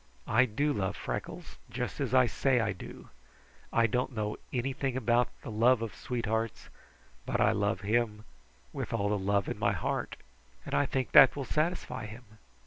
[0.25, 3.09] I do love Freckles, just as I say I do.
[3.71, 6.69] I don't know anything about the love of sweethearts,
[7.23, 8.23] but I love him
[8.73, 10.15] with all the love in my heart,
[10.65, 12.23] and I think that will satisfy him."